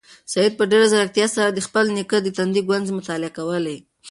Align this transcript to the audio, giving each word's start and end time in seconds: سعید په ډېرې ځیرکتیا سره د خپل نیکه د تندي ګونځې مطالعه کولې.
سعید 0.31 0.53
په 0.59 0.63
ډېرې 0.71 0.87
ځیرکتیا 0.93 1.27
سره 1.35 1.49
د 1.51 1.59
خپل 1.67 1.85
نیکه 1.97 2.17
د 2.23 2.27
تندي 2.37 2.61
ګونځې 2.69 2.91
مطالعه 2.99 3.31
کولې. 3.37 3.77